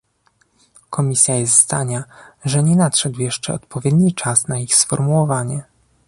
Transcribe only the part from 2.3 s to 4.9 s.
że nie nadszedł jeszcze odpowiedni czas na ich